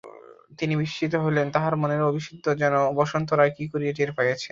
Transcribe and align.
তিনি 0.59 0.73
বিস্মিত 0.75 1.13
হইলেন, 1.15 1.47
তাঁহার 1.51 1.75
মনের 1.75 2.01
অভিসন্ধি 2.03 2.49
যেন 2.61 2.75
বসন্ত 2.99 3.29
রায় 3.33 3.53
কী 3.57 3.63
করিয়া 3.71 3.93
টের 3.97 4.11
পাইয়াছেন। 4.17 4.49